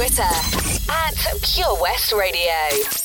Twitter 0.00 0.22
at 0.22 1.42
Pure 1.42 1.78
West 1.78 2.14
Radio. 2.14 2.99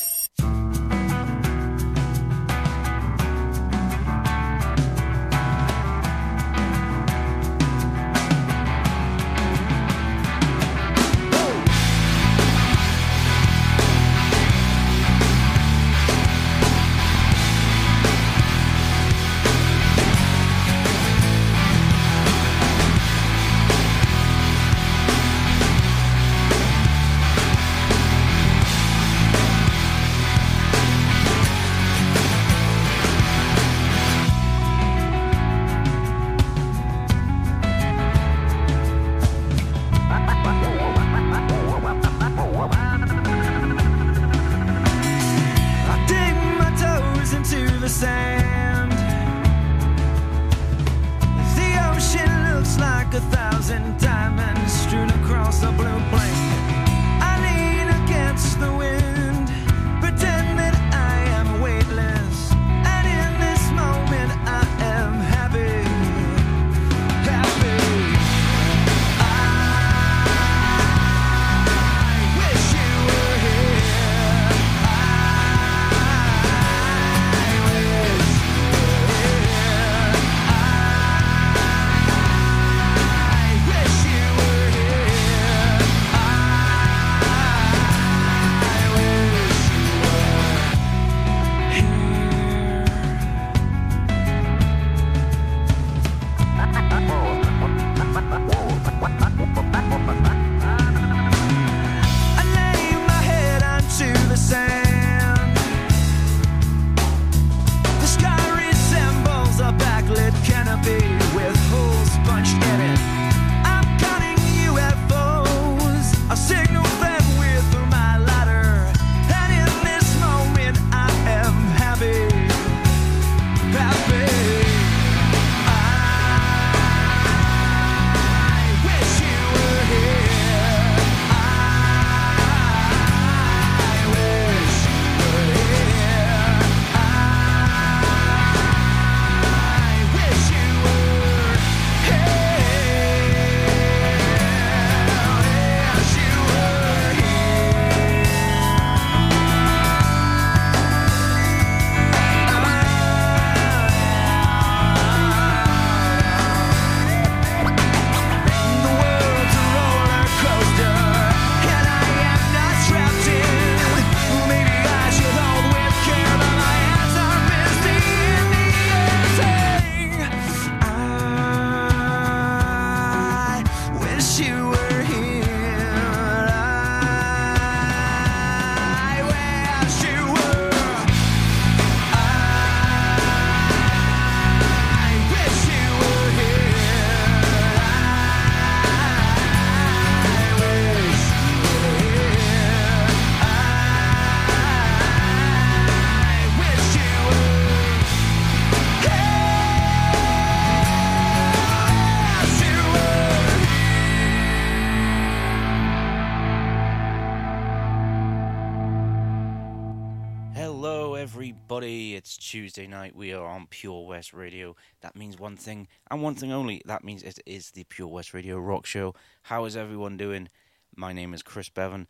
Tuesday 212.76 212.92
night. 212.92 213.16
We 213.16 213.32
are 213.32 213.48
on 213.48 213.68
Pure 213.70 214.06
West 214.06 214.34
Radio. 214.34 214.76
That 215.00 215.16
means 215.16 215.40
one 215.40 215.56
thing 215.56 215.88
and 216.12 216.22
one 216.22 216.36
thing 216.36 216.52
only. 216.52 216.82
That 216.84 217.06
means 217.06 217.24
it 217.24 217.40
is 217.46 217.72
the 217.72 217.86
Pure 217.86 218.10
West 218.10 218.34
Radio 218.34 218.58
Rock 218.58 218.86
Show. 218.86 219.16
How 219.44 219.64
is 219.64 219.78
everyone 219.78 220.18
doing? 220.18 220.50
My 220.94 221.14
name 221.14 221.34
is 221.34 221.42
Chris 221.42 221.70
Bevan. 221.70 222.06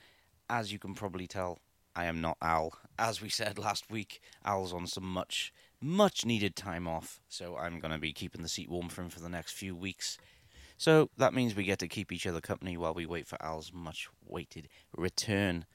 As 0.49 0.73
you 0.73 0.79
can 0.79 0.95
probably 0.95 1.27
tell, 1.27 1.59
I 1.95 2.05
am 2.05 2.19
not 2.19 2.37
Al. 2.41 2.73
As 2.97 3.21
we 3.21 3.29
said 3.29 3.59
last 3.59 3.91
week, 3.91 4.21
Al's 4.43 4.73
on 4.73 4.87
some 4.87 5.03
much, 5.03 5.53
much 5.79 6.25
needed 6.25 6.55
time 6.55 6.87
off, 6.87 7.19
so 7.29 7.55
I'm 7.57 7.79
going 7.79 7.93
to 7.93 7.99
be 7.99 8.11
keeping 8.11 8.41
the 8.41 8.49
seat 8.49 8.67
warm 8.67 8.89
for 8.89 9.03
him 9.03 9.09
for 9.09 9.19
the 9.19 9.29
next 9.29 9.51
few 9.51 9.75
weeks. 9.75 10.17
So 10.77 11.11
that 11.15 11.35
means 11.35 11.55
we 11.55 11.63
get 11.63 11.77
to 11.77 11.87
keep 11.87 12.11
each 12.11 12.25
other 12.25 12.41
company 12.41 12.75
while 12.75 12.95
we 12.95 13.05
wait 13.05 13.27
for 13.27 13.39
Al's 13.39 13.71
much 13.71 14.09
waited 14.25 14.67
return. 14.97 15.67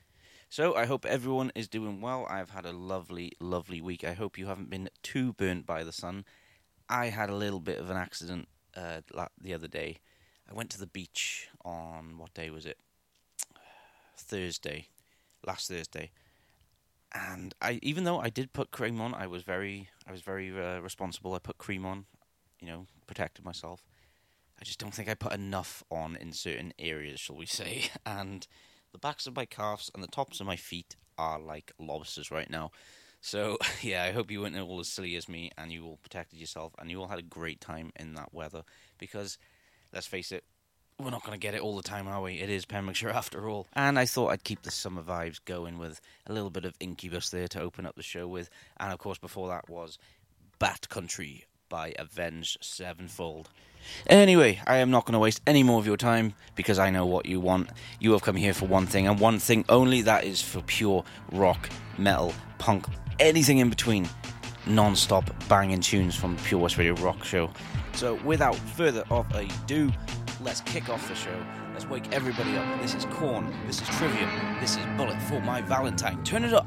So 0.53 0.75
I 0.75 0.87
hope 0.87 1.07
everyone 1.07 1.53
is 1.55 1.69
doing 1.69 2.01
well. 2.01 2.27
I've 2.29 2.51
had 2.51 2.67
a 2.67 2.73
lovely, 2.73 3.31
lovely 3.39 3.81
week. 3.81 4.03
I 4.03 4.15
hope 4.15 4.37
you 4.37 4.47
haven't 4.47 4.69
been 4.69 4.91
too 5.01 5.33
burnt 5.33 5.65
by 5.65 5.85
the 5.85 5.93
sun. 5.93 6.25
I 6.89 7.07
had 7.07 7.31
a 7.31 7.37
little 7.37 7.61
bit 7.61 7.79
of 7.79 7.89
an 7.89 7.97
accident 7.97 8.49
uh, 8.77 9.03
the 9.41 9.55
other 9.55 9.69
day. 9.69 9.99
I 10.51 10.53
went 10.53 10.71
to 10.71 10.79
the 10.81 10.89
beach 10.89 11.49
on 11.65 12.19
what 12.19 12.35
day 12.35 12.51
was 12.51 12.67
it? 12.67 12.79
Thursday, 14.17 14.89
last 15.47 15.69
Thursday, 15.69 16.11
and 17.15 17.55
I 17.63 17.79
even 17.81 18.03
though 18.03 18.19
I 18.19 18.29
did 18.29 18.53
put 18.53 18.73
cream 18.73 19.01
on, 19.01 19.15
I 19.15 19.29
was 19.29 19.45
very, 19.45 19.89
I 20.05 20.11
was 20.11 20.23
very 20.23 20.51
uh, 20.51 20.81
responsible. 20.81 21.33
I 21.35 21.39
put 21.39 21.59
cream 21.59 21.87
on, 21.87 22.07
you 22.61 22.67
know, 22.67 22.87
protected 23.07 23.45
myself. 23.45 23.85
I 24.61 24.65
just 24.65 24.81
don't 24.81 24.93
think 24.93 25.09
I 25.09 25.15
put 25.15 25.33
enough 25.33 25.85
on 25.93 26.17
in 26.17 26.33
certain 26.33 26.75
areas, 26.77 27.21
shall 27.21 27.37
we 27.37 27.47
say, 27.47 27.85
and 28.05 28.49
the 28.93 28.99
backs 28.99 29.27
of 29.27 29.37
my 29.37 29.45
calves 29.45 29.91
and 29.95 30.03
the 30.03 30.09
tops 30.09 30.41
of 30.41 30.47
my 30.47 30.57
feet 30.57 30.97
are 31.19 31.39
like 31.39 31.73
lobsters 31.79 32.31
right 32.31 32.51
now. 32.51 32.71
So 33.21 33.59
yeah, 33.83 34.05
I 34.05 34.13
hope 34.13 34.31
you 34.31 34.41
weren't 34.41 34.59
all 34.59 34.81
as 34.81 34.89
silly 34.89 35.17
as 35.17 35.29
me 35.29 35.51
and 35.59 35.73
you 35.73 35.85
all 35.85 35.99
protected 36.03 36.39
yourself 36.39 36.75
and 36.79 36.91
you 36.91 37.01
all 37.01 37.09
had 37.09 37.19
a 37.19 37.23
great 37.23 37.61
time 37.61 37.93
in 37.97 38.15
that 38.15 38.33
weather 38.33 38.63
because 38.99 39.39
let's 39.93 40.07
face 40.07 40.33
it, 40.33 40.45
we're 40.99 41.11
not 41.11 41.25
going 41.25 41.39
to 41.39 41.39
get 41.39 41.55
it 41.55 41.63
all 41.63 41.77
the 41.77 41.83
time, 41.83 42.07
are 42.07 42.21
we? 42.21 42.35
It 42.35 42.51
is 42.51 42.67
Pembrokeshire 42.67 43.11
after 43.15 43.49
all. 43.49 43.67
And 43.73 43.99
I 43.99 44.05
thought 44.05 44.29
I'd 44.29 44.45
keep 44.45 44.63
the 44.63 44.71
summer 44.71 45.03
vibes 45.03 45.41
going 45.45 45.79
with 45.79 46.01
a 46.27 46.33
little 46.33 46.51
bit 46.51 46.65
of 46.65 46.75
Incubus 46.81 47.31
there 47.31 47.49
to 47.49 47.61
open 47.61 47.87
up 47.87 47.97
the 47.97 48.03
show 48.03 48.29
with. 48.29 48.51
And 48.79 48.93
of 48.93 48.99
course, 48.99 49.19
before 49.19 49.49
that 49.49 49.69
was 49.69 49.99
Bat 50.59 50.89
Country 50.91 51.47
by 51.71 51.95
Avenged 51.99 52.59
Sevenfold. 52.61 53.49
Anyway, 54.07 54.61
I 54.67 54.77
am 54.77 54.91
not 54.91 55.07
going 55.07 55.15
to 55.15 55.19
waste 55.19 55.41
any 55.47 55.63
more 55.63 55.79
of 55.79 55.87
your 55.87 55.97
time 55.97 56.35
because 56.55 56.79
I 56.79 56.91
know 56.91 57.07
what 57.07 57.25
you 57.25 57.41
want. 57.41 57.71
You 57.99 58.13
have 58.13 58.21
come 58.21 58.37
here 58.37 58.53
for 58.53 58.67
one 58.67 58.85
thing 58.87 59.09
and 59.09 59.19
one 59.19 59.39
thing 59.39 59.65
only 59.71 60.03
that 60.03 60.25
is 60.25 60.43
for 60.43 60.61
pure 60.61 61.03
rock, 61.33 61.71
metal, 61.97 62.35
punk, 62.59 62.85
anything 63.19 63.57
in 63.59 63.71
between. 63.71 64.07
Non 64.67 64.95
stop 64.95 65.31
banging 65.49 65.81
tunes 65.81 66.15
from 66.15 66.37
the 66.37 66.43
Pure 66.43 66.61
West 66.61 66.77
Radio 66.77 66.93
Rock 66.97 67.25
Show. 67.25 67.51
So, 67.95 68.17
without 68.25 68.57
further 68.57 69.05
ado, 69.11 69.91
let's 70.43 70.61
kick 70.61 70.91
off 70.91 71.09
the 71.09 71.15
show. 71.15 71.47
Let's 71.73 71.87
wake 71.87 72.13
everybody 72.13 72.57
up. 72.57 72.83
This 72.83 72.95
is 72.95 73.07
Korn. 73.07 73.55
This 73.67 73.81
is 73.81 73.89
Trivium. 73.89 74.29
This 74.61 74.77
is 74.77 74.85
Bullet 74.99 75.21
for 75.23 75.41
My 75.41 75.63
Valentine. 75.63 76.23
Turn 76.25 76.45
it 76.45 76.53
up. 76.53 76.67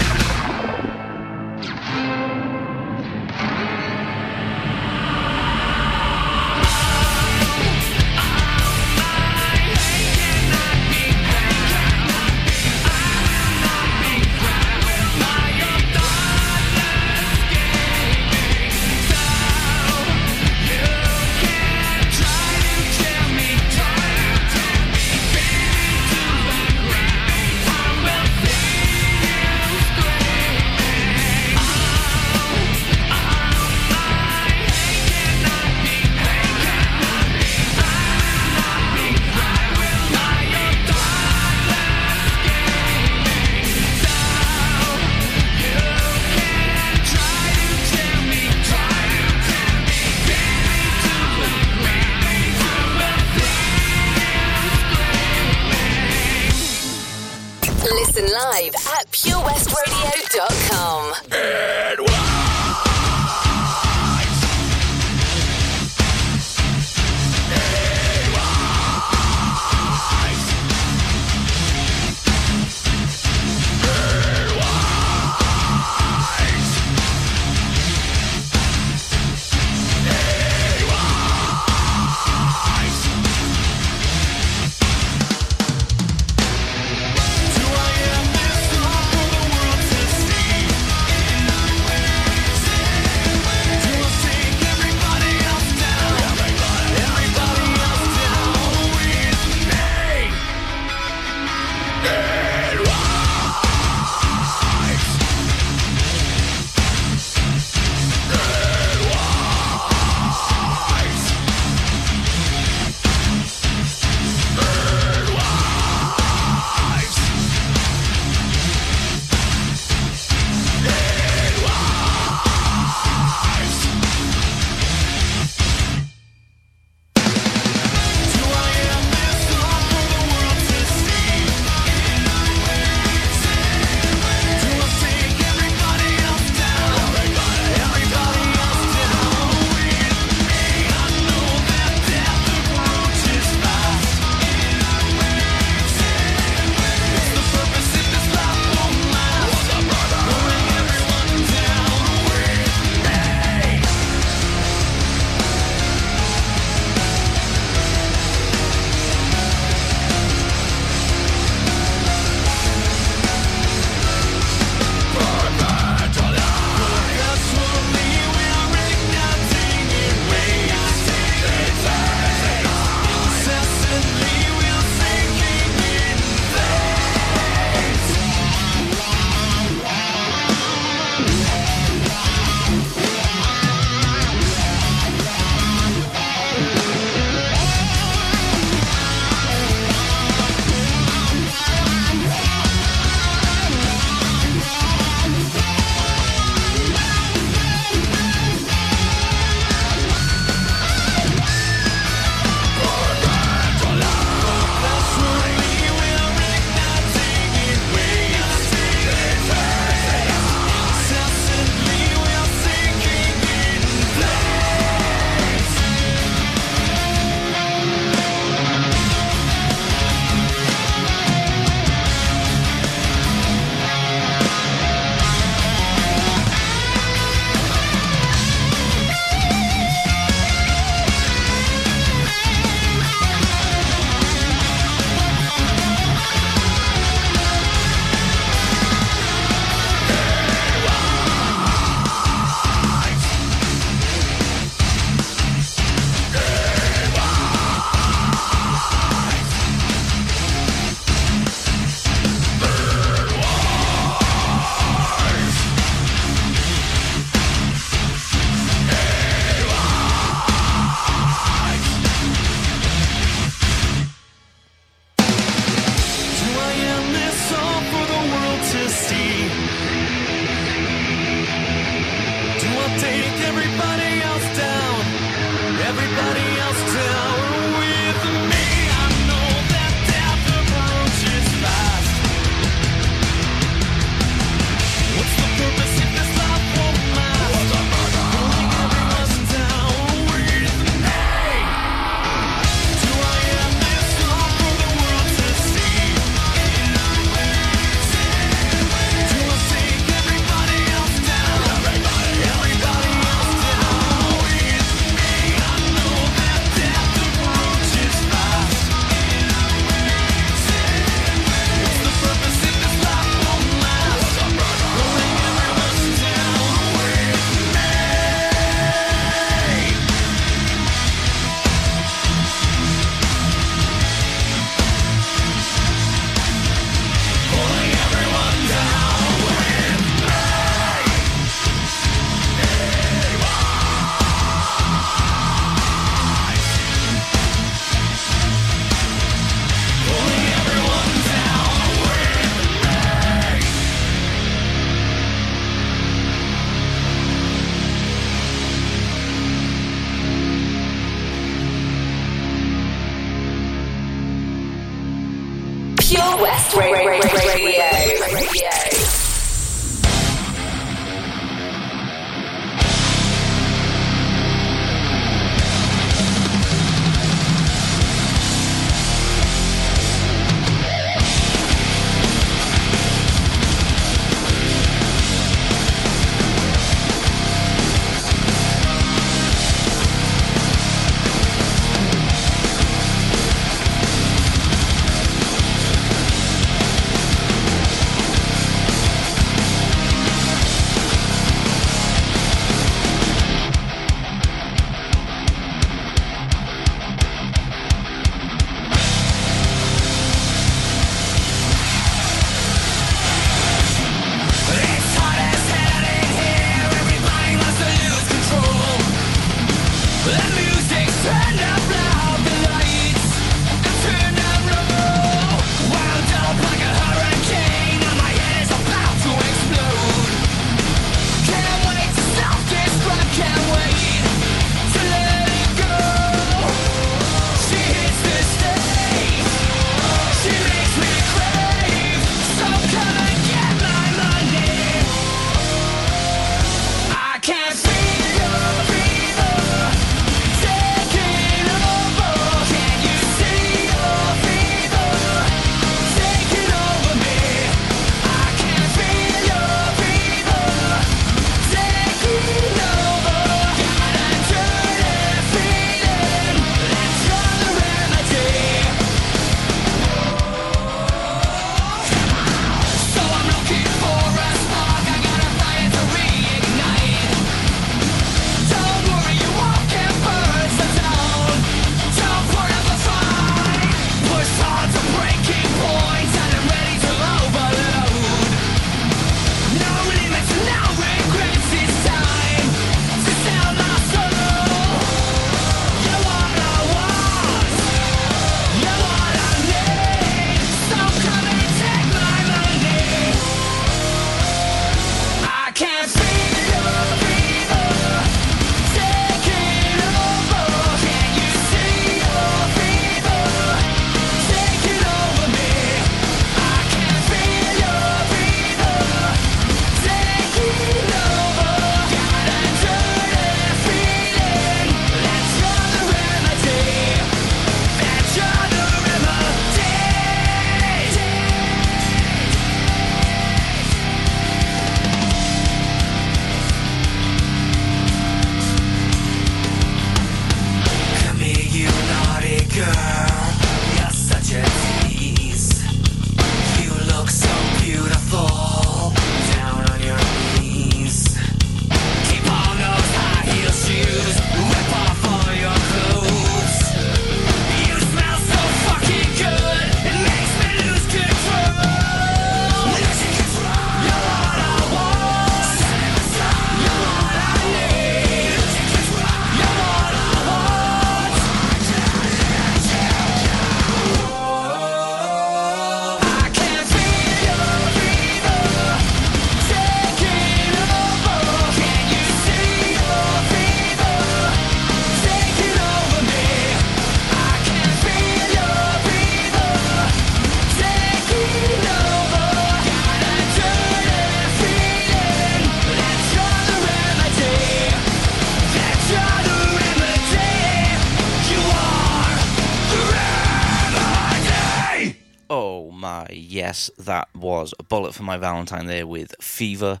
Yes, 596.68 596.90
that 596.98 597.34
was 597.34 597.72
a 597.78 597.82
bullet 597.82 598.12
for 598.14 598.24
my 598.24 598.36
Valentine 598.36 598.84
there 598.84 599.06
with 599.06 599.34
Fever. 599.40 600.00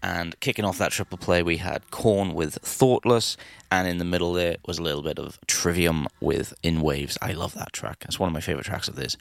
And 0.00 0.38
kicking 0.38 0.64
off 0.64 0.78
that 0.78 0.92
triple 0.92 1.18
play, 1.18 1.42
we 1.42 1.56
had 1.56 1.90
Korn 1.90 2.34
with 2.34 2.54
Thoughtless, 2.62 3.36
and 3.68 3.88
in 3.88 3.98
the 3.98 4.04
middle 4.04 4.32
there 4.32 4.58
was 4.64 4.78
a 4.78 4.82
little 4.82 5.02
bit 5.02 5.18
of 5.18 5.40
Trivium 5.48 6.06
with 6.20 6.54
In 6.62 6.82
Waves. 6.82 7.18
I 7.20 7.32
love 7.32 7.54
that 7.54 7.72
track. 7.72 8.04
It's 8.06 8.20
one 8.20 8.28
of 8.28 8.32
my 8.32 8.40
favorite 8.40 8.66
tracks 8.66 8.86
of 8.86 8.94
this. 8.94 9.16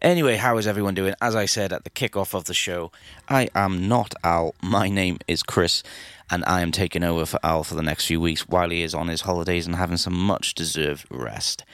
Anyway, 0.00 0.36
how 0.36 0.56
is 0.56 0.66
everyone 0.66 0.94
doing? 0.94 1.14
As 1.20 1.36
I 1.36 1.44
said 1.44 1.74
at 1.74 1.84
the 1.84 1.90
kickoff 1.90 2.32
of 2.32 2.46
the 2.46 2.54
show, 2.54 2.90
I 3.28 3.50
am 3.54 3.86
not 3.86 4.14
Al. 4.24 4.54
My 4.62 4.88
name 4.88 5.18
is 5.28 5.42
Chris, 5.42 5.82
and 6.30 6.42
I 6.46 6.62
am 6.62 6.72
taking 6.72 7.04
over 7.04 7.26
for 7.26 7.40
Al 7.42 7.64
for 7.64 7.74
the 7.74 7.82
next 7.82 8.06
few 8.06 8.18
weeks 8.18 8.48
while 8.48 8.70
he 8.70 8.80
is 8.80 8.94
on 8.94 9.08
his 9.08 9.20
holidays 9.20 9.66
and 9.66 9.76
having 9.76 9.98
some 9.98 10.18
much 10.18 10.54
deserved 10.54 11.04
rest. 11.10 11.66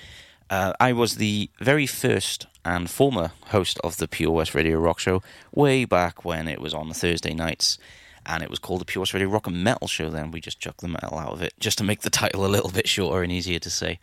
Uh, 0.50 0.72
I 0.80 0.92
was 0.92 1.16
the 1.16 1.50
very 1.60 1.86
first 1.86 2.46
and 2.66 2.90
former 2.90 3.30
host 3.46 3.78
of 3.84 3.96
the 3.96 4.08
Pure 4.08 4.32
West 4.32 4.54
Radio 4.54 4.80
Rock 4.80 4.98
Show 4.98 5.22
way 5.54 5.84
back 5.84 6.24
when 6.24 6.48
it 6.48 6.60
was 6.60 6.74
on 6.74 6.88
the 6.88 6.94
Thursday 6.94 7.32
nights. 7.32 7.78
And 8.26 8.42
it 8.42 8.50
was 8.50 8.58
called 8.58 8.80
the 8.80 8.84
Pure 8.84 9.02
West 9.02 9.14
Radio 9.14 9.28
Rock 9.28 9.46
and 9.46 9.62
Metal 9.62 9.86
Show 9.86 10.10
then. 10.10 10.32
We 10.32 10.40
just 10.40 10.58
chucked 10.58 10.80
the 10.80 10.88
metal 10.88 11.16
out 11.16 11.32
of 11.32 11.42
it 11.42 11.54
just 11.60 11.78
to 11.78 11.84
make 11.84 12.00
the 12.00 12.10
title 12.10 12.44
a 12.44 12.48
little 12.48 12.70
bit 12.70 12.88
shorter 12.88 13.22
and 13.22 13.30
easier 13.30 13.60
to 13.60 13.70
say. 13.70 14.00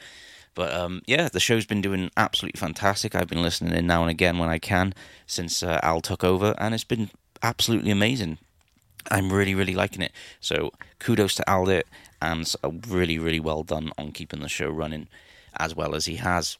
But 0.55 0.73
um, 0.73 1.01
yeah, 1.05 1.27
the 1.27 1.41
show's 1.41 1.65
been 1.65 1.81
doing 1.81 2.09
absolutely 2.15 2.57
fantastic. 2.57 3.15
I've 3.15 3.27
been 3.27 3.41
listening 3.41 3.73
in 3.73 3.85
now 3.85 4.01
and 4.01 4.09
again 4.09 4.37
when 4.37 4.49
I 4.49 4.59
can 4.59 4.93
since 5.27 5.61
uh, 5.61 5.81
Al 5.83 5.99
took 5.99 6.23
over, 6.23 6.55
and 6.57 6.73
it's 6.73 6.85
been 6.85 7.09
absolutely 7.41 7.91
amazing. 7.91 8.37
I'm 9.11 9.33
really, 9.33 9.55
really 9.55 9.75
liking 9.75 10.01
it. 10.01 10.13
So 10.39 10.71
kudos 10.99 11.35
to 11.35 11.49
Al 11.49 11.65
there, 11.65 11.83
and 12.21 12.49
really, 12.87 13.19
really 13.19 13.41
well 13.41 13.63
done 13.63 13.91
on 13.97 14.13
keeping 14.13 14.39
the 14.39 14.47
show 14.47 14.69
running 14.69 15.09
as 15.57 15.75
well 15.75 15.95
as 15.95 16.05
he 16.05 16.15
has. 16.15 16.57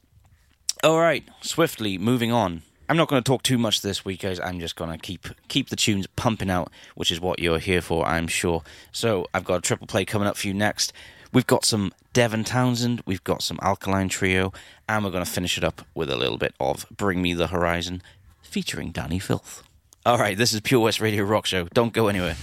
All 0.83 0.99
right, 0.99 1.23
swiftly 1.39 1.97
moving 1.97 2.33
on. 2.33 2.61
I'm 2.89 2.97
not 2.97 3.07
going 3.07 3.23
to 3.23 3.25
talk 3.25 3.41
too 3.41 3.57
much 3.57 3.79
this 3.79 4.03
week, 4.03 4.19
guys. 4.23 4.37
I'm 4.41 4.59
just 4.59 4.75
going 4.75 4.91
to 4.91 4.97
keep 4.97 5.29
keep 5.47 5.69
the 5.69 5.77
tunes 5.77 6.07
pumping 6.07 6.49
out, 6.49 6.73
which 6.95 7.09
is 7.09 7.21
what 7.21 7.39
you're 7.39 7.59
here 7.59 7.81
for, 7.81 8.05
I'm 8.05 8.27
sure. 8.27 8.63
So 8.91 9.25
I've 9.33 9.45
got 9.45 9.59
a 9.59 9.61
triple 9.61 9.87
play 9.87 10.03
coming 10.03 10.27
up 10.27 10.35
for 10.35 10.45
you 10.47 10.53
next. 10.53 10.91
We've 11.31 11.47
got 11.47 11.63
some 11.63 11.93
Devin 12.11 12.43
Townsend, 12.43 13.01
we've 13.05 13.23
got 13.23 13.41
some 13.41 13.59
Alkaline 13.61 14.09
Trio, 14.09 14.51
and 14.89 15.05
we're 15.05 15.11
going 15.11 15.23
to 15.23 15.31
finish 15.31 15.57
it 15.57 15.63
up 15.63 15.83
with 15.95 16.09
a 16.09 16.17
little 16.17 16.37
bit 16.37 16.53
of 16.59 16.85
Bring 16.95 17.21
Me 17.21 17.33
the 17.33 17.47
Horizon 17.47 18.01
featuring 18.41 18.91
Dani 18.91 19.21
Filth. 19.21 19.63
All 20.05 20.17
right, 20.17 20.37
this 20.37 20.51
is 20.53 20.59
Pure 20.59 20.81
West 20.81 20.99
Radio 20.99 21.23
Rock 21.23 21.45
Show. 21.45 21.69
Don't 21.73 21.93
go 21.93 22.09
anywhere. 22.09 22.35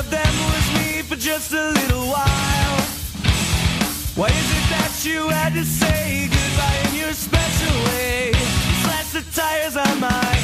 of 0.00 0.10
them 0.10 0.34
was 0.52 0.66
me 0.78 1.02
for 1.02 1.16
just 1.16 1.52
a 1.52 1.68
little 1.72 2.06
while. 2.06 2.80
Why 4.16 4.28
is 4.28 4.48
it 4.58 4.66
that 4.74 5.02
you 5.04 5.28
had 5.28 5.52
to 5.52 5.64
say 5.64 6.28
goodbye 6.36 6.80
in 6.88 6.94
your 7.02 7.12
special 7.12 7.74
way? 7.84 8.32
Slash 8.82 9.12
the 9.12 9.24
tires 9.38 9.76
on 9.76 10.00
my 10.00 10.39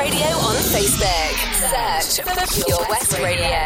Radio 0.00 0.32
on 0.48 0.56
Facebook. 0.72 1.36
Search 1.60 2.24
for 2.24 2.32
Pure 2.64 2.86
West 2.88 3.12
Radio. 3.20 3.60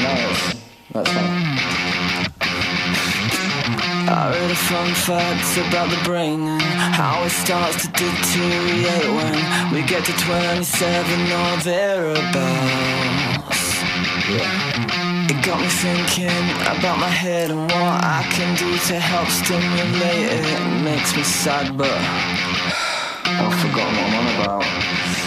Nice. 0.00 0.56
That's 0.94 1.10
fun. 1.10 1.28
I 4.08 4.30
read 4.32 4.50
a 4.50 4.54
fun 4.54 4.94
fact 4.94 5.58
about 5.68 5.90
the 5.90 6.00
brain 6.04 6.48
and 6.48 6.62
how 6.94 7.24
it 7.24 7.30
starts 7.30 7.82
to 7.82 7.92
deteriorate 7.92 9.10
when 9.18 9.74
we 9.74 9.82
get 9.86 10.02
to 10.06 10.12
27 10.12 11.32
or 11.32 11.56
thereabouts. 11.62 12.22
Yeah 14.30 14.67
got 15.42 15.60
me 15.60 15.68
thinking 15.68 16.28
about 16.62 16.98
my 16.98 17.08
head 17.08 17.50
and 17.50 17.60
what 17.60 17.72
I 17.72 18.26
can 18.30 18.56
do 18.56 18.76
to 18.88 18.98
help 18.98 19.28
stimulate 19.28 20.32
it. 20.32 20.82
Makes 20.82 21.16
me 21.16 21.22
sad, 21.22 21.76
but 21.76 21.90
I've 23.24 23.54
forgotten 23.60 23.94
what 23.96 24.12
I'm 24.12 24.26
on 24.26 24.62
about. 24.62 25.17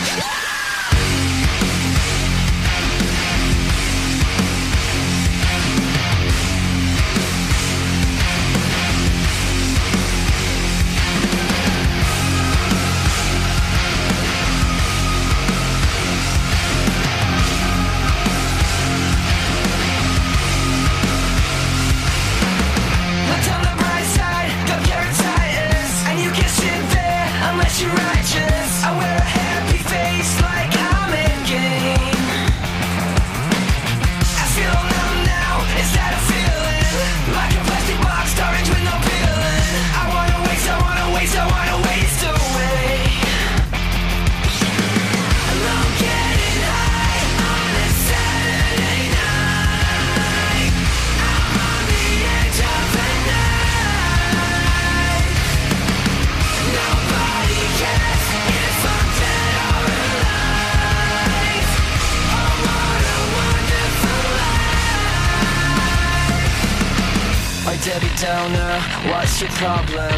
problem. 69.61 70.10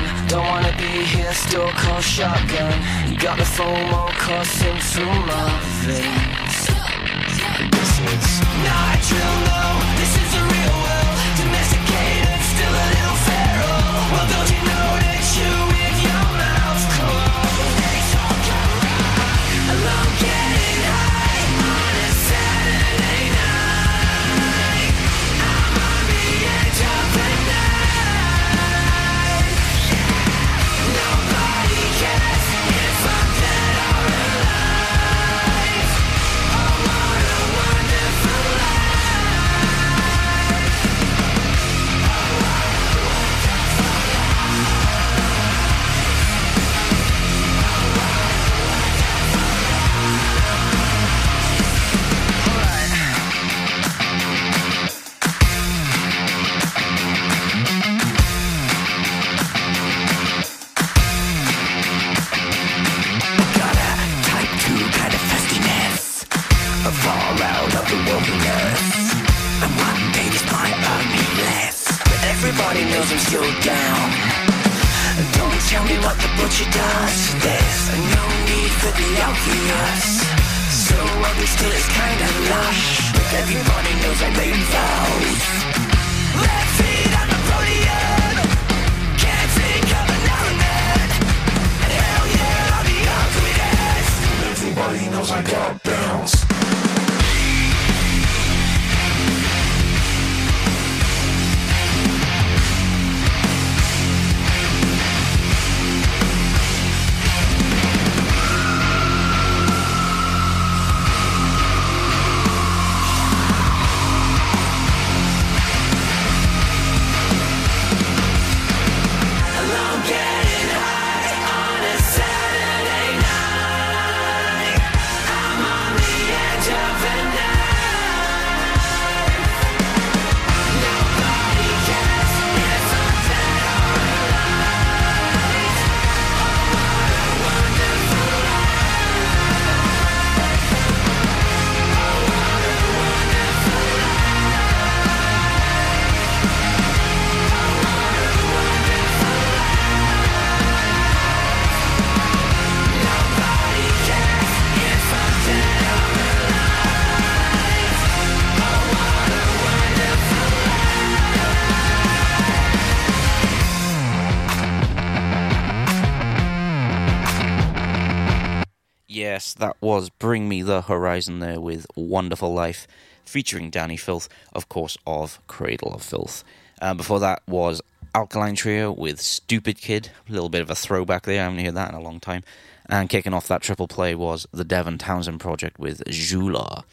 Yes, 169.23 169.53
that 169.53 169.77
was 169.79 170.09
Bring 170.09 170.49
Me 170.49 170.63
the 170.63 170.81
Horizon 170.81 171.39
there 171.39 171.61
with 171.61 171.87
Wonderful 171.95 172.53
Life, 172.53 172.89
featuring 173.23 173.71
Dani 173.71 173.97
Filth, 173.97 174.27
of 174.51 174.67
course, 174.67 174.97
of 175.07 175.39
Cradle 175.47 175.93
of 175.93 176.03
Filth. 176.03 176.43
Uh, 176.81 176.93
before 176.93 177.21
that 177.21 177.41
was 177.47 177.81
Alkaline 178.13 178.55
Trio 178.55 178.91
with 178.91 179.21
Stupid 179.21 179.77
Kid, 179.77 180.09
a 180.27 180.31
little 180.33 180.49
bit 180.49 180.61
of 180.61 180.69
a 180.69 180.75
throwback 180.75 181.23
there, 181.23 181.39
I 181.39 181.45
haven't 181.45 181.63
heard 181.63 181.75
that 181.75 181.87
in 181.87 181.95
a 181.95 182.01
long 182.01 182.19
time. 182.19 182.43
And 182.89 183.07
kicking 183.07 183.33
off 183.33 183.47
that 183.47 183.61
triple 183.61 183.87
play 183.87 184.13
was 184.13 184.45
the 184.51 184.65
Devin 184.65 184.97
Townsend 184.97 185.39
Project 185.39 185.79
with 185.79 186.03
Juular. 186.03 186.83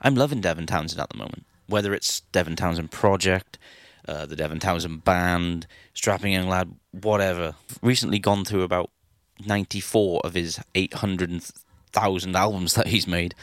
I'm 0.00 0.14
loving 0.14 0.40
Devin 0.40 0.66
Townsend 0.66 1.00
at 1.00 1.10
the 1.10 1.18
moment, 1.18 1.46
whether 1.66 1.92
it's 1.92 2.20
Devin 2.30 2.54
Townsend 2.54 2.92
Project, 2.92 3.58
uh, 4.06 4.24
the 4.24 4.36
Devin 4.36 4.60
Townsend 4.60 5.02
Band, 5.02 5.66
Strapping 5.94 6.32
Young 6.32 6.48
Lad, 6.48 6.76
whatever. 6.92 7.56
Recently 7.82 8.20
gone 8.20 8.44
through 8.44 8.62
about 8.62 8.90
94 9.44 10.20
of 10.24 10.34
his 10.34 10.60
800,000 10.74 12.36
albums 12.36 12.74
that 12.74 12.88
he's 12.88 13.06
made. 13.06 13.34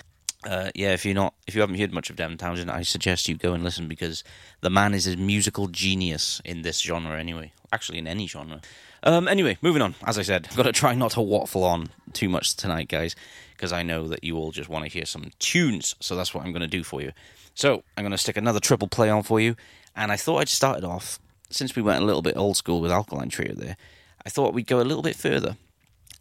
Uh, 0.46 0.72
yeah, 0.76 0.92
if 0.92 1.06
you're 1.06 1.14
not, 1.14 1.34
if 1.48 1.56
you 1.56 1.62
haven't 1.62 1.80
heard 1.80 1.94
much 1.94 2.10
of 2.10 2.18
Devin 2.18 2.38
Townsend, 2.38 2.70
I 2.70 2.82
suggest 2.82 3.30
you 3.30 3.36
go 3.36 3.54
and 3.54 3.64
listen 3.64 3.88
because 3.88 4.24
the 4.62 4.70
man 4.70 4.94
is 4.94 5.08
a 5.08 5.16
musical 5.16 5.68
genius 5.68 6.42
in 6.44 6.64
this 6.64 6.80
genre. 6.80 7.18
Anyway, 7.18 7.54
actually 7.72 7.98
in 7.98 8.08
any 8.08 8.28
genre. 8.28 8.62
Um, 9.04 9.28
anyway, 9.28 9.58
moving 9.62 9.82
on. 9.82 9.96
As 10.06 10.18
I 10.18 10.22
said, 10.22 10.48
I've 10.50 10.58
got 10.58 10.64
to 10.64 10.72
try 10.72 10.96
not 10.96 11.12
to 11.12 11.22
waffle 11.22 11.64
on 11.64 11.90
too 12.14 12.30
much 12.30 12.56
tonight, 12.56 12.88
guys, 12.88 13.16
because 13.56 13.74
I 13.74 13.84
know 13.84 14.08
that 14.10 14.24
you 14.24 14.38
all 14.38 14.52
just 14.52 14.70
want 14.70 14.86
to 14.86 14.92
hear 14.92 15.06
some 15.06 15.32
tunes. 15.40 15.96
So 16.00 16.16
that's 16.16 16.34
what 16.34 16.46
I'm 16.46 16.52
going 16.52 16.62
to 16.62 16.68
do 16.68 16.84
for 16.84 17.02
you. 17.02 17.12
So 17.54 17.84
I'm 17.98 18.04
going 18.04 18.12
to 18.12 18.18
stick 18.18 18.38
another 18.38 18.60
triple 18.60 18.88
play 18.88 19.10
on 19.10 19.24
for 19.24 19.40
you, 19.40 19.56
and 19.96 20.12
I 20.12 20.18
thought 20.18 20.40
I'd 20.40 20.50
start 20.50 20.80
it 20.80 20.84
off 20.84 21.20
since 21.50 21.76
we 21.76 21.82
went 21.82 22.02
a 22.02 22.06
little 22.06 22.22
bit 22.22 22.36
old 22.36 22.58
school 22.58 22.82
with 22.82 22.92
Alkaline 22.92 23.30
Trio 23.30 23.54
there. 23.54 23.78
I 24.26 24.30
thought 24.30 24.54
we'd 24.54 24.68
go 24.68 24.82
a 24.82 24.84
little 24.84 25.04
bit 25.04 25.16
further. 25.16 25.58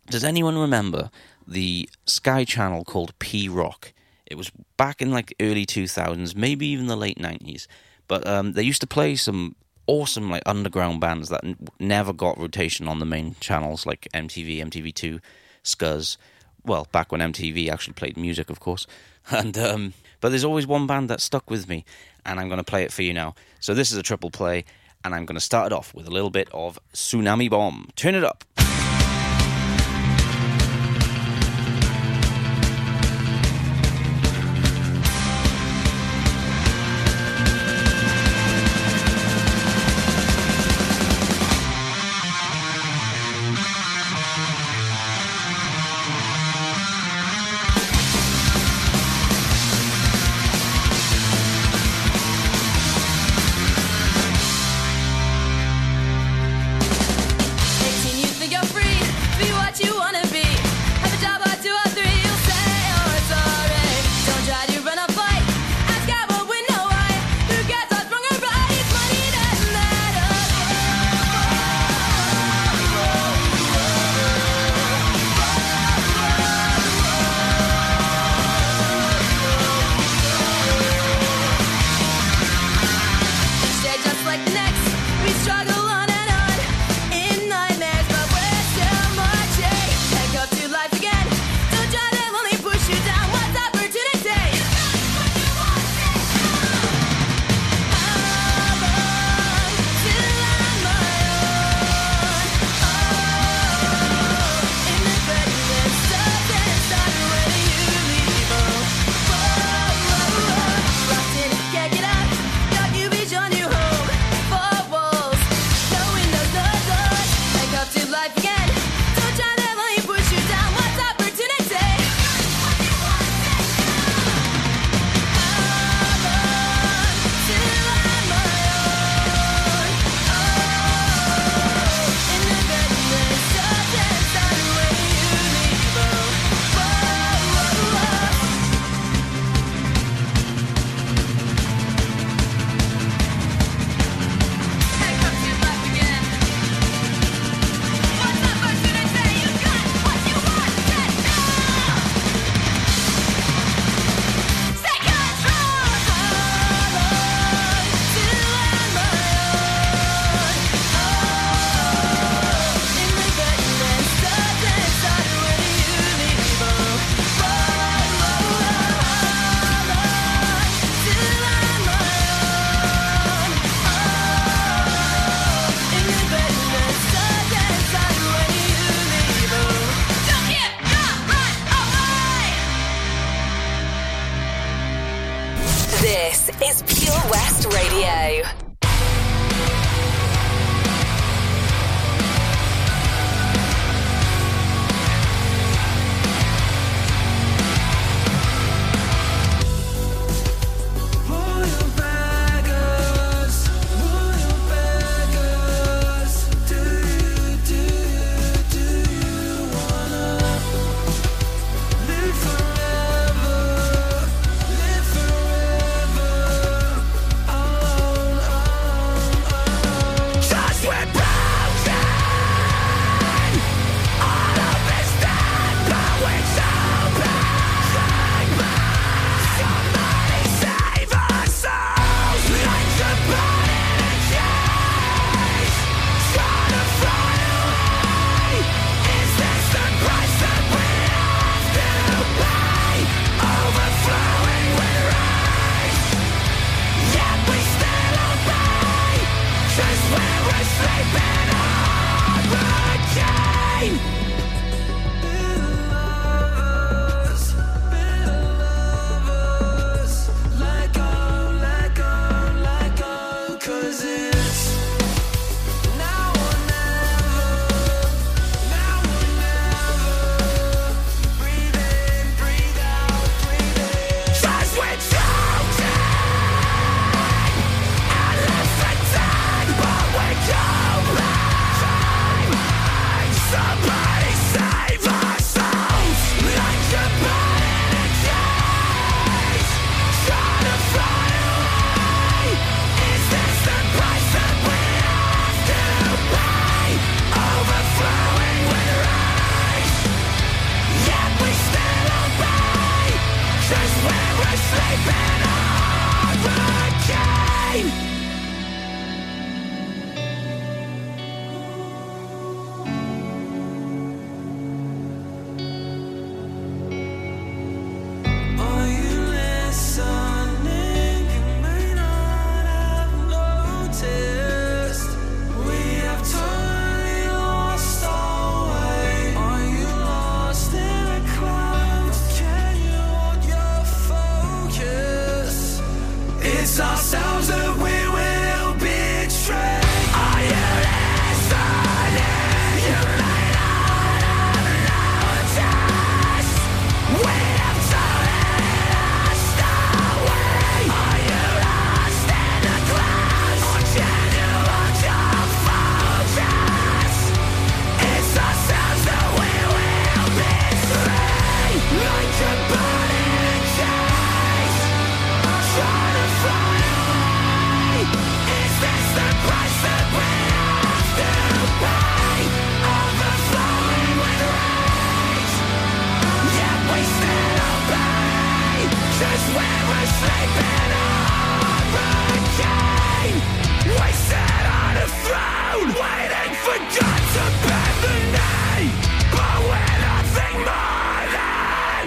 Does 0.09 0.24
anyone 0.24 0.59
remember 0.59 1.11
the 1.46 1.88
Sky 2.07 2.44
channel 2.44 2.84
called 2.84 3.18
P 3.18 3.48
Rock? 3.48 3.92
It 4.26 4.36
was 4.36 4.50
back 4.76 5.00
in 5.00 5.11
like 5.11 5.34
early 5.40 5.66
2000s, 5.66 6.34
maybe 6.34 6.66
even 6.66 6.86
the 6.86 6.96
late 6.96 7.18
90s. 7.18 7.66
But 8.09 8.26
um, 8.26 8.53
they 8.53 8.62
used 8.62 8.80
to 8.80 8.86
play 8.86 9.16
some 9.16 9.55
awesome 9.86 10.30
like 10.30 10.42
underground 10.46 11.00
bands 11.00 11.28
that 11.28 11.44
n- 11.44 11.57
never 11.78 12.12
got 12.12 12.38
rotation 12.38 12.88
on 12.88 12.98
the 12.98 13.05
main 13.05 13.36
channels 13.40 13.86
like 13.86 14.09
MTV, 14.14 14.59
MTV2, 14.59 15.20
Scuzz. 15.64 16.16
Well, 16.64 16.86
back 16.92 17.11
when 17.12 17.20
MTV 17.20 17.68
actually 17.68 17.94
played 17.94 18.16
music, 18.16 18.50
of 18.50 18.61
course. 18.61 18.86
And 19.30 19.57
um, 19.57 19.94
but 20.20 20.30
there's 20.30 20.42
always 20.42 20.66
one 20.66 20.88
band 20.88 21.09
that 21.09 21.20
stuck 21.20 21.48
with 21.48 21.68
me, 21.68 21.84
and 22.26 22.40
I'm 22.40 22.48
going 22.48 22.59
to 22.59 22.64
play 22.64 22.82
it 22.82 22.92
for 22.92 23.03
you 23.03 23.12
now. 23.12 23.36
So 23.61 23.72
this 23.72 23.92
is 23.92 23.96
a 23.96 24.03
triple 24.03 24.30
play, 24.30 24.64
and 25.05 25.14
I'm 25.14 25.26
going 25.26 25.36
to 25.36 25.40
start 25.40 25.66
it 25.66 25.72
off 25.72 25.94
with 25.94 26.09
a 26.09 26.11
little 26.11 26.30
bit 26.30 26.48
of 26.53 26.76
Tsunami 26.92 27.48
Bomb. 27.48 27.90
Turn 27.94 28.16
it 28.16 28.24
up. 28.24 28.42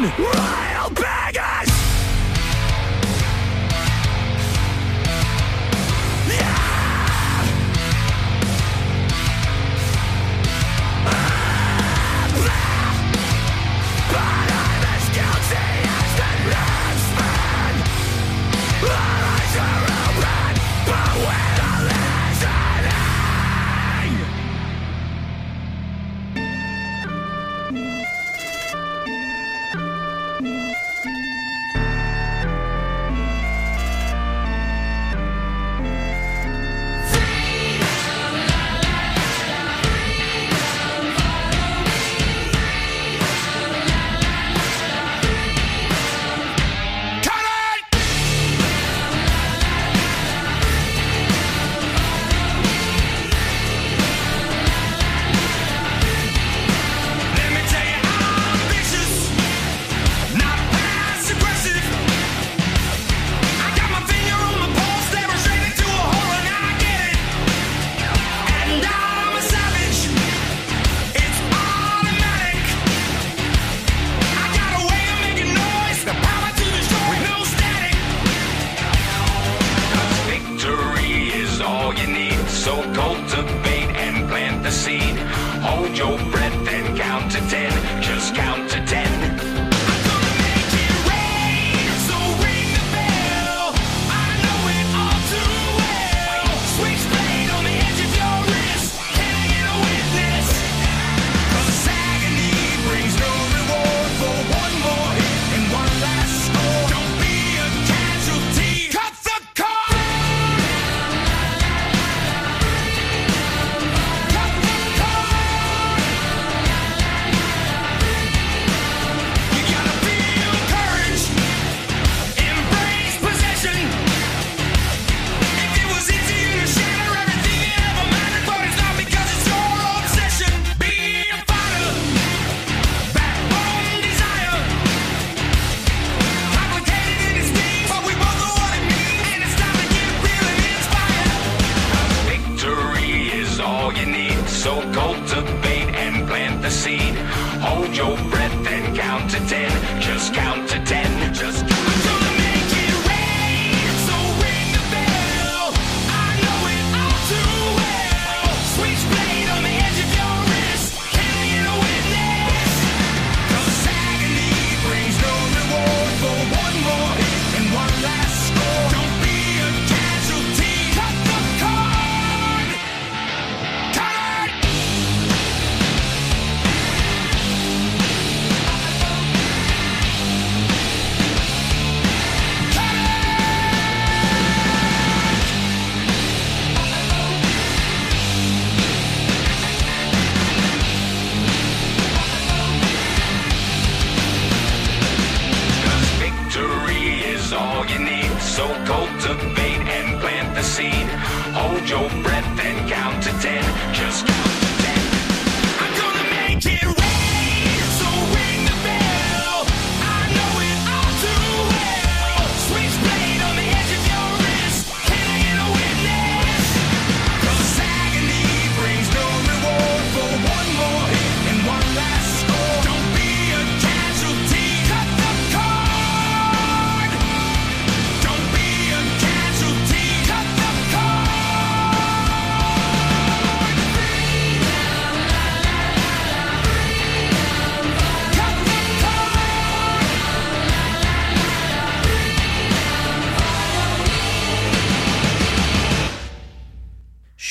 Royal 0.06 0.90
Bagger! 0.92 1.45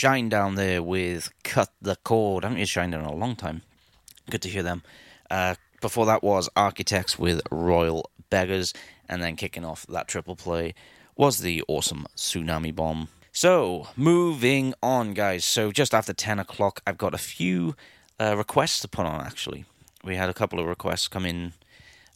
Shinedown 0.05 0.57
there 0.57 0.83
with 0.83 1.31
Cut 1.45 1.71
the 1.81 1.97
Cord. 1.97 2.45
I 2.45 2.49
haven't 2.49 2.59
used 2.59 2.75
Shinedown 2.75 3.01
in 3.01 3.07
a 3.07 3.15
long 3.15 3.35
time. 3.35 3.63
Good 4.29 4.43
to 4.43 4.51
hear 4.51 4.63
them. 4.63 4.83
Uh, 5.31 5.55
before 5.81 6.05
that 6.05 6.23
was 6.23 6.51
Architects 6.55 7.19
with 7.19 7.41
Royal 7.51 8.11
Beggars, 8.29 8.75
and 9.09 9.23
then 9.23 9.35
kicking 9.35 9.65
off 9.65 9.87
that 9.87 10.07
triple 10.07 10.37
play 10.37 10.75
was 11.17 11.39
the 11.39 11.65
awesome 11.69 12.07
Tsunami 12.17 12.75
Bomb. 12.75 13.09
So, 13.33 13.89
moving 13.97 14.75
on, 14.83 15.15
guys. 15.15 15.47
So, 15.47 15.73
just 15.73 15.95
after 15.95 16.13
10 16.13 16.39
o'clock, 16.39 16.83
I've 16.87 16.99
got 16.99 17.15
a 17.15 17.19
few 17.19 17.75
uh, 18.21 18.35
requests 18.37 18.81
to 18.81 18.89
put 18.89 19.07
on, 19.07 19.25
actually. 19.25 19.65
We 20.05 20.17
had 20.17 20.29
a 20.29 20.35
couple 20.35 20.61
of 20.61 20.67
requests 20.67 21.09
come 21.09 21.25
in 21.25 21.55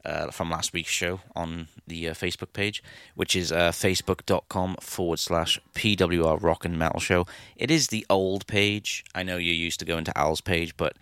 uh, 0.08 0.30
from 0.30 0.50
last 0.50 0.72
week's 0.72 0.90
show 0.90 1.20
on 1.36 1.68
the 1.86 2.08
uh, 2.08 2.14
Facebook 2.14 2.52
page, 2.52 2.82
which 3.14 3.36
is 3.36 3.52
uh, 3.52 3.70
facebook.com 3.70 4.76
forward 4.80 5.18
slash 5.18 5.60
PWR 5.74 6.42
Rock 6.42 6.64
and 6.64 6.78
Metal 6.78 7.00
Show. 7.00 7.26
It 7.56 7.70
is 7.70 7.88
the 7.88 8.06
old 8.08 8.46
page. 8.46 9.04
I 9.14 9.22
know 9.22 9.36
you're 9.36 9.54
used 9.54 9.80
to 9.80 9.84
going 9.84 10.04
to 10.04 10.18
Al's 10.18 10.40
page, 10.40 10.76
but 10.76 10.96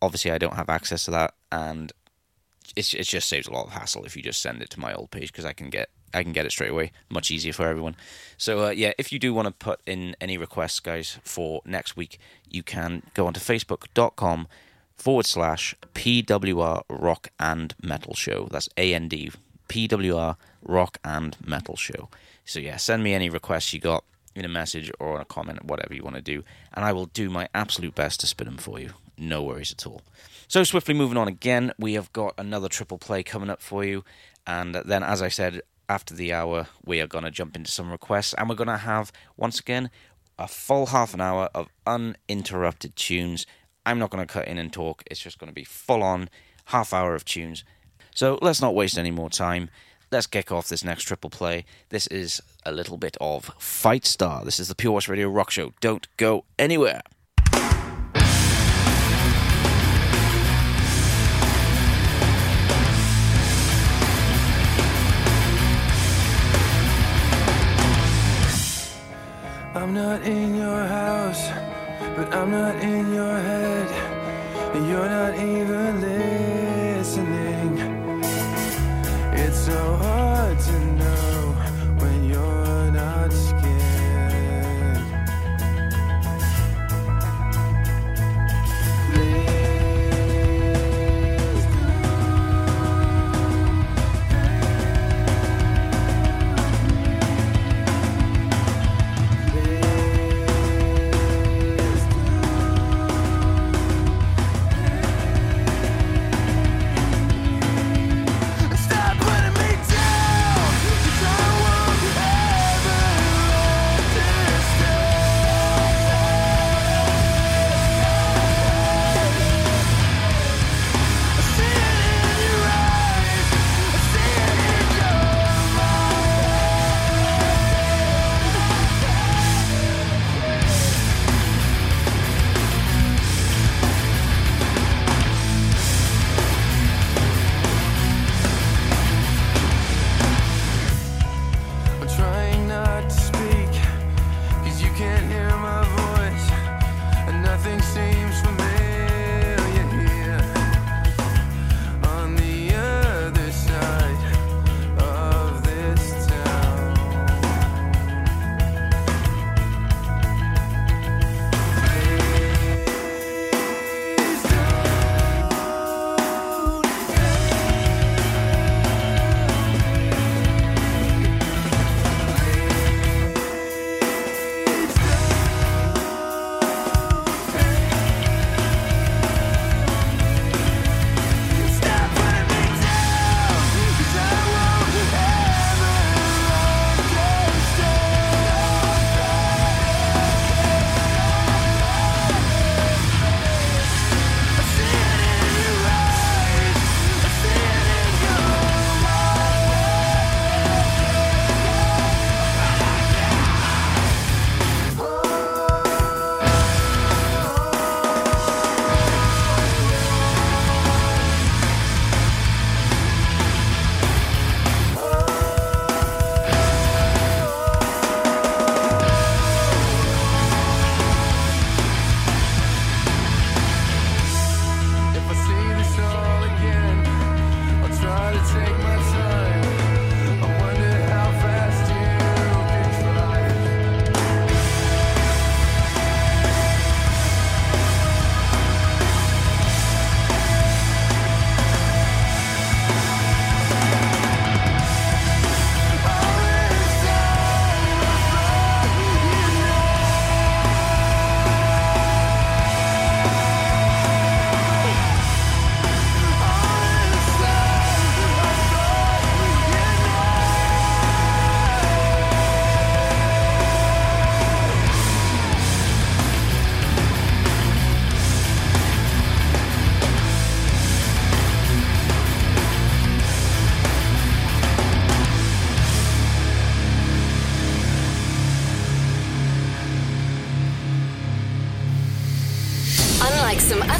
obviously 0.00 0.30
I 0.30 0.38
don't 0.38 0.54
have 0.54 0.70
access 0.70 1.04
to 1.04 1.10
that, 1.12 1.34
and 1.52 1.92
it's, 2.74 2.94
it 2.94 3.04
just 3.04 3.28
saves 3.28 3.46
a 3.46 3.52
lot 3.52 3.66
of 3.66 3.72
hassle 3.72 4.04
if 4.04 4.16
you 4.16 4.22
just 4.22 4.40
send 4.40 4.62
it 4.62 4.70
to 4.70 4.80
my 4.80 4.94
old 4.94 5.10
page 5.10 5.32
because 5.32 5.44
I 5.44 5.52
can 5.52 5.70
get 5.70 5.90
I 6.12 6.24
can 6.24 6.32
get 6.32 6.44
it 6.44 6.50
straight 6.50 6.72
away, 6.72 6.90
much 7.08 7.30
easier 7.30 7.52
for 7.52 7.68
everyone. 7.68 7.94
So 8.36 8.66
uh, 8.66 8.70
yeah, 8.70 8.92
if 8.98 9.12
you 9.12 9.20
do 9.20 9.32
want 9.32 9.46
to 9.46 9.52
put 9.52 9.80
in 9.86 10.16
any 10.20 10.38
requests, 10.38 10.80
guys, 10.80 11.18
for 11.22 11.62
next 11.64 11.96
week, 11.96 12.18
you 12.48 12.64
can 12.64 13.04
go 13.14 13.28
onto 13.28 13.38
facebook.com 13.38 14.48
forward 15.00 15.24
slash 15.24 15.74
PWR 15.94 16.82
Rock 16.88 17.28
and 17.40 17.74
Metal 17.82 18.14
Show. 18.14 18.48
That's 18.50 18.68
A 18.76 18.94
N 18.94 19.08
D 19.08 19.32
PWR 19.68 20.36
Rock 20.62 20.98
and 21.02 21.36
Metal 21.44 21.74
Show. 21.76 22.10
So 22.44 22.60
yeah, 22.60 22.76
send 22.76 23.02
me 23.02 23.14
any 23.14 23.30
requests 23.30 23.72
you 23.72 23.80
got 23.80 24.04
in 24.34 24.44
a 24.44 24.48
message 24.48 24.92
or 25.00 25.16
in 25.16 25.22
a 25.22 25.24
comment, 25.24 25.64
whatever 25.64 25.94
you 25.94 26.02
want 26.02 26.16
to 26.16 26.22
do, 26.22 26.44
and 26.74 26.84
I 26.84 26.92
will 26.92 27.06
do 27.06 27.30
my 27.30 27.48
absolute 27.54 27.94
best 27.94 28.20
to 28.20 28.26
spin 28.26 28.46
them 28.46 28.58
for 28.58 28.78
you. 28.78 28.90
No 29.16 29.42
worries 29.42 29.72
at 29.72 29.86
all. 29.86 30.02
So 30.48 30.64
swiftly 30.64 30.94
moving 30.94 31.16
on 31.16 31.28
again, 31.28 31.72
we 31.78 31.94
have 31.94 32.12
got 32.12 32.34
another 32.36 32.68
triple 32.68 32.98
play 32.98 33.22
coming 33.22 33.50
up 33.50 33.62
for 33.62 33.84
you, 33.84 34.04
and 34.46 34.74
then 34.74 35.02
as 35.02 35.22
I 35.22 35.28
said. 35.28 35.62
After 35.88 36.14
the 36.14 36.32
hour, 36.32 36.68
we 36.84 37.00
are 37.00 37.08
going 37.08 37.24
to 37.24 37.32
jump 37.32 37.56
into 37.56 37.68
some 37.68 37.90
requests, 37.90 38.32
and 38.34 38.48
we're 38.48 38.54
going 38.54 38.68
to 38.68 38.76
have, 38.76 39.10
once 39.36 39.58
again, 39.58 39.90
a 40.38 40.46
full 40.46 40.86
half 40.86 41.14
an 41.14 41.20
hour 41.20 41.48
of 41.52 41.68
uninterrupted 41.84 42.94
tunes 42.94 43.44
I'm 43.86 43.98
not 43.98 44.10
going 44.10 44.26
to 44.26 44.32
cut 44.32 44.48
in 44.48 44.58
and 44.58 44.72
talk. 44.72 45.02
It's 45.10 45.20
just 45.20 45.38
going 45.38 45.48
to 45.48 45.54
be 45.54 45.64
full 45.64 46.02
on 46.02 46.28
half 46.66 46.92
hour 46.92 47.14
of 47.14 47.24
tunes. 47.24 47.64
So 48.14 48.38
let's 48.42 48.60
not 48.60 48.74
waste 48.74 48.98
any 48.98 49.10
more 49.10 49.30
time. 49.30 49.70
Let's 50.10 50.26
kick 50.26 50.50
off 50.50 50.68
this 50.68 50.82
next 50.82 51.04
triple 51.04 51.30
play. 51.30 51.64
This 51.90 52.06
is 52.08 52.40
a 52.66 52.72
little 52.72 52.96
bit 52.96 53.16
of 53.20 53.46
Fightstar. 53.58 54.44
This 54.44 54.58
is 54.58 54.68
the 54.68 54.74
Pure 54.74 54.92
West 54.92 55.08
Radio 55.08 55.28
Rock 55.28 55.50
Show. 55.50 55.72
Don't 55.80 56.08
go 56.16 56.44
anywhere. 56.58 57.02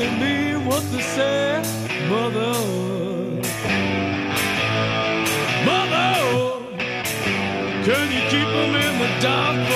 asking 0.00 0.20
me 0.20 0.56
what 0.66 0.82
to 0.82 1.02
say, 1.02 1.62
mother. 2.08 2.52
Mother, 5.64 6.64
can 7.84 8.06
you 8.12 8.22
keep 8.30 8.48
them 8.48 8.74
in 8.76 8.98
the 8.98 9.20
dark? 9.20 9.69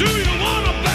Do 0.00 0.06
you 0.06 0.40
wanna 0.40 0.72
play? 0.82 0.89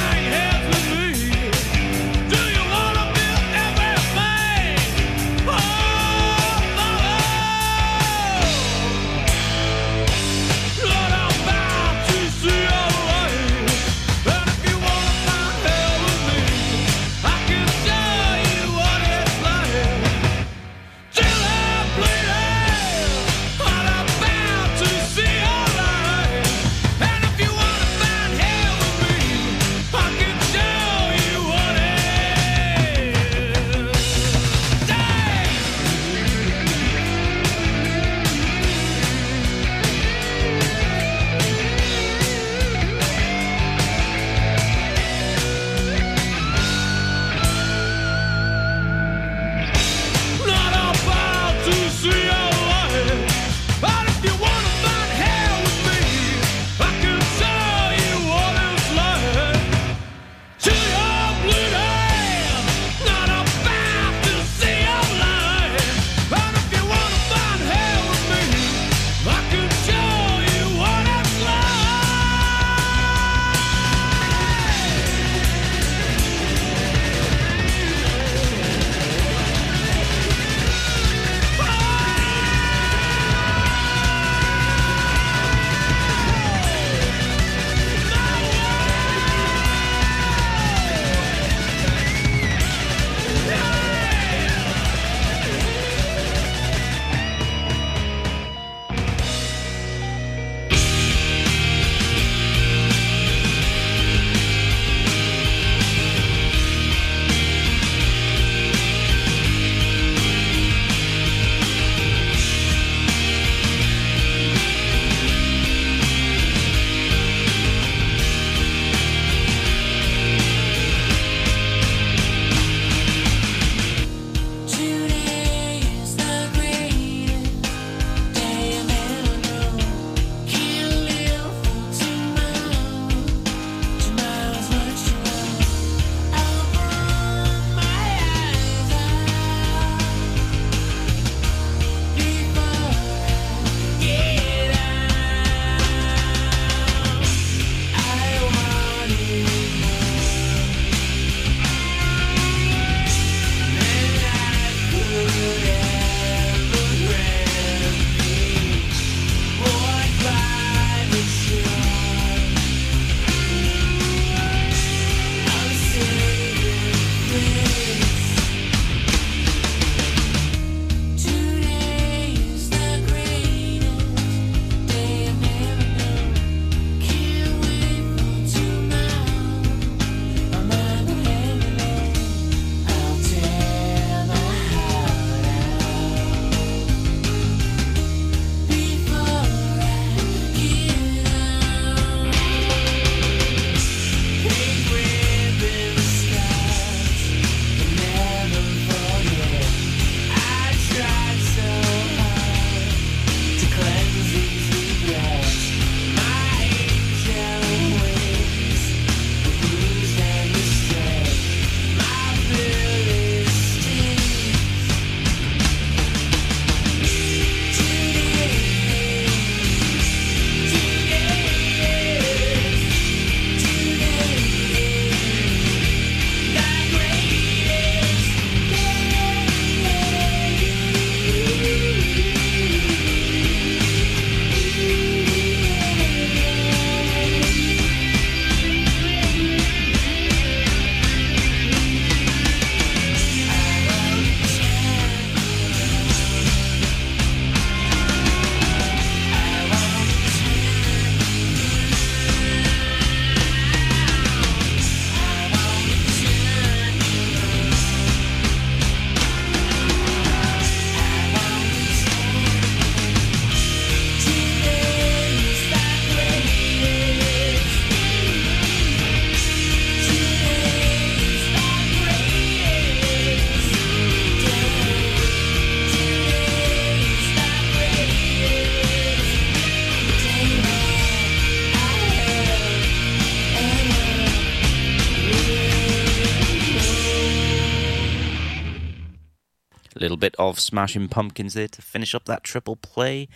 Smashing 290.53 291.09
Pumpkins 291.09 291.53
there 291.53 291.67
to 291.67 291.81
finish 291.81 292.15
up 292.15 292.25
that 292.25 292.43
triple 292.43 292.75
play. 292.75 293.27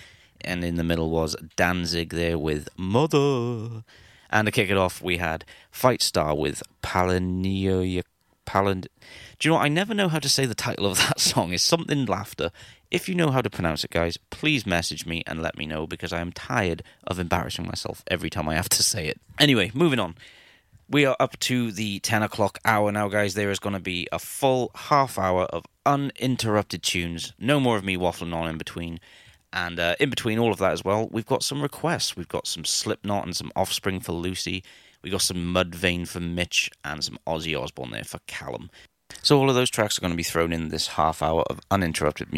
And 0.41 0.63
in 0.63 0.75
the 0.75 0.83
middle 0.83 1.09
was 1.09 1.35
Danzig 1.55 2.11
there 2.11 2.37
with 2.37 2.69
Mother. 2.77 3.83
And 4.29 4.45
to 4.45 4.51
kick 4.51 4.69
it 4.69 4.77
off, 4.77 5.01
we 5.01 5.17
had 5.17 5.43
Fightstar 5.73 6.37
with 6.37 6.63
Palinio. 6.81 8.01
Palin. 8.49 8.81
Do 8.81 8.89
you 9.43 9.51
know 9.51 9.57
what? 9.57 9.65
I 9.65 9.67
never 9.67 9.93
know 9.93 10.07
how 10.07 10.17
to 10.17 10.27
say 10.27 10.47
the 10.47 10.55
title 10.55 10.87
of 10.87 10.97
that 11.07 11.19
song. 11.19 11.53
It's 11.53 11.61
something 11.61 12.05
laughter. 12.07 12.49
If 12.89 13.07
you 13.07 13.13
know 13.13 13.29
how 13.29 13.41
to 13.41 13.49
pronounce 13.49 13.83
it, 13.83 13.91
guys, 13.91 14.17
please 14.31 14.65
message 14.65 15.05
me 15.05 15.21
and 15.27 15.43
let 15.43 15.55
me 15.55 15.67
know 15.67 15.85
because 15.85 16.11
I 16.11 16.19
am 16.19 16.31
tired 16.31 16.81
of 17.05 17.19
embarrassing 17.19 17.67
myself 17.67 18.03
every 18.07 18.31
time 18.31 18.49
I 18.49 18.55
have 18.55 18.69
to 18.69 18.81
say 18.81 19.05
it. 19.05 19.21
Anyway, 19.37 19.69
moving 19.75 19.99
on. 19.99 20.15
We 20.91 21.05
are 21.05 21.15
up 21.19 21.37
to 21.41 21.71
the 21.71 21.99
10 21.99 22.23
o'clock 22.23 22.57
hour 22.65 22.91
now, 22.91 23.09
guys. 23.09 23.35
There 23.35 23.51
is 23.51 23.59
going 23.59 23.73
to 23.73 23.79
be 23.79 24.07
a 24.11 24.17
full 24.17 24.71
half 24.73 25.19
hour 25.19 25.43
of 25.43 25.63
uninterrupted 25.85 26.81
tunes. 26.81 27.31
No 27.37 27.59
more 27.59 27.77
of 27.77 27.83
me 27.83 27.95
waffling 27.95 28.33
on 28.33 28.49
in 28.49 28.57
between. 28.57 28.99
And 29.53 29.79
uh, 29.79 29.95
in 29.99 30.09
between 30.09 30.39
all 30.39 30.51
of 30.51 30.57
that 30.57 30.71
as 30.71 30.83
well, 30.83 31.07
we've 31.11 31.27
got 31.27 31.43
some 31.43 31.61
requests. 31.61 32.17
We've 32.17 32.27
got 32.27 32.47
some 32.47 32.65
Slipknot 32.65 33.23
and 33.23 33.35
some 33.35 33.51
Offspring 33.55 33.99
for 33.99 34.13
Lucy. 34.13 34.63
We 35.03 35.11
got 35.11 35.21
some 35.21 35.53
Mudvayne 35.53 36.07
for 36.07 36.21
Mitch 36.21 36.71
and 36.83 37.03
some 37.03 37.19
Ozzy 37.27 37.55
Osbourne 37.59 37.91
there 37.91 38.03
for 38.03 38.19
Callum. 38.25 38.71
So 39.21 39.37
all 39.39 39.49
of 39.49 39.55
those 39.55 39.69
tracks 39.69 39.99
are 39.99 40.01
going 40.01 40.13
to 40.13 40.17
be 40.17 40.23
thrown 40.23 40.51
in 40.51 40.69
this 40.69 40.87
half 40.87 41.21
hour 41.21 41.43
of 41.51 41.59
uninterrupted 41.69 42.33
music. 42.33 42.37